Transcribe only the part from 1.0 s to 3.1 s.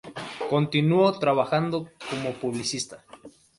trabajando como publicista.